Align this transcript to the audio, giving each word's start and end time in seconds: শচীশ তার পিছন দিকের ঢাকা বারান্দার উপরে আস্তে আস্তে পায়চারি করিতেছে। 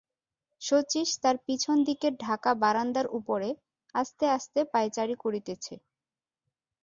শচীশ 0.61 1.09
তার 1.23 1.35
পিছন 1.45 1.77
দিকের 1.87 2.13
ঢাকা 2.25 2.51
বারান্দার 2.63 3.07
উপরে 3.19 3.49
আস্তে 3.95 4.25
আস্তে 4.37 4.59
পায়চারি 4.73 5.15
করিতেছে। 5.23 5.73